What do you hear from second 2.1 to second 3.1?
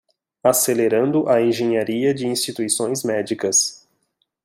de instituições